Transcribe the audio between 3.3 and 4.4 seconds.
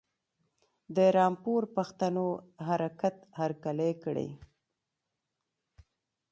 هرکلی کړی.